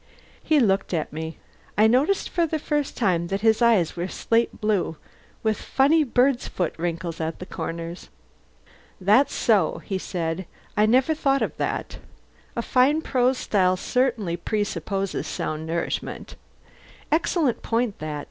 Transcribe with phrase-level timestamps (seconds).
[0.43, 1.37] He looked at me.
[1.77, 4.97] I noticed for the first time that his eyes were slate blue,
[5.43, 8.09] with funny birds' foot wrinkles at the corners.
[8.99, 10.47] "That's so," he said.
[10.75, 11.99] "I never thought of that.
[12.55, 16.35] A fine prose style certainly presupposes sound nourishment.
[17.11, 18.19] Excellent point that...